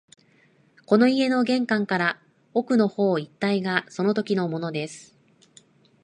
[0.87, 2.19] この家の玄関から
[2.55, 5.15] 奥の方一帯がそのときのものです